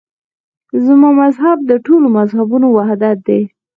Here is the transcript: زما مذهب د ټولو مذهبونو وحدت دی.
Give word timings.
زما 0.85 1.09
مذهب 1.21 1.57
د 1.69 1.71
ټولو 1.85 2.07
مذهبونو 2.17 2.67
وحدت 2.77 3.17
دی. 3.27 3.41